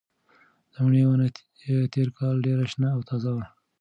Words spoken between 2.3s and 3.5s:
ډېره شنه او تازه وه.